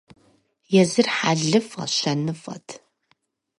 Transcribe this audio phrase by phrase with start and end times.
[0.81, 2.67] Езыр хьэлыфӀэ-щэныфӀэт.